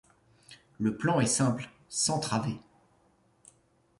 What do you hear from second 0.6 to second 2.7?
Le plan est simple, sans travée.